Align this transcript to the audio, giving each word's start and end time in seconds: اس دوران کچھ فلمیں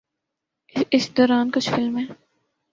اس 0.91 1.09
دوران 1.17 1.49
کچھ 1.51 1.69
فلمیں 1.69 2.05